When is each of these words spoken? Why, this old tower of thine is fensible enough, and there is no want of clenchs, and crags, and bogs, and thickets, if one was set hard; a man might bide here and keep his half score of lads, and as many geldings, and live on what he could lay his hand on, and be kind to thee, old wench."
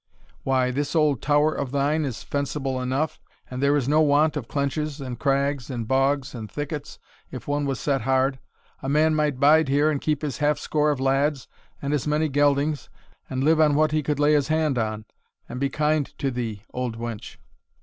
Why, 0.41 0.71
this 0.71 0.95
old 0.95 1.21
tower 1.21 1.53
of 1.53 1.69
thine 1.69 2.05
is 2.05 2.23
fensible 2.25 2.81
enough, 2.81 3.19
and 3.51 3.61
there 3.61 3.77
is 3.77 3.87
no 3.87 4.01
want 4.01 4.35
of 4.35 4.47
clenchs, 4.47 4.99
and 4.99 5.19
crags, 5.19 5.69
and 5.69 5.87
bogs, 5.87 6.33
and 6.33 6.51
thickets, 6.51 6.97
if 7.29 7.47
one 7.47 7.67
was 7.67 7.79
set 7.79 8.01
hard; 8.01 8.39
a 8.81 8.89
man 8.89 9.13
might 9.13 9.39
bide 9.39 9.67
here 9.69 9.91
and 9.91 10.01
keep 10.01 10.23
his 10.23 10.39
half 10.39 10.57
score 10.57 10.89
of 10.89 10.99
lads, 10.99 11.47
and 11.83 11.93
as 11.93 12.07
many 12.07 12.29
geldings, 12.29 12.89
and 13.29 13.43
live 13.43 13.61
on 13.61 13.75
what 13.75 13.91
he 13.91 14.01
could 14.01 14.19
lay 14.19 14.33
his 14.33 14.47
hand 14.47 14.79
on, 14.79 15.05
and 15.47 15.59
be 15.59 15.69
kind 15.69 16.07
to 16.17 16.31
thee, 16.31 16.63
old 16.73 16.97
wench." 16.97 17.37